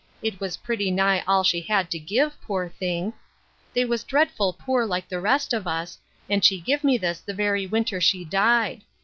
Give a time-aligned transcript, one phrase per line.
[0.23, 3.13] It was pretty nigh all she had to give, poor thing I
[3.75, 7.35] They was dreadful poor like the rest of us, and she give me this the
[7.35, 8.81] very winter she died.